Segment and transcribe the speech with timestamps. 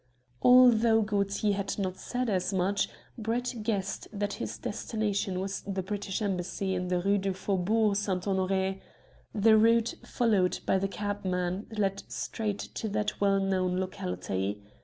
[0.41, 6.23] Although Gaultier had not said as much, Brett guessed that his destination was the British
[6.23, 8.23] Embassy in the Rue du Faubourg St.
[8.23, 8.79] Honoré.
[9.35, 14.63] The route followed by the cabman led straight to that well known locality.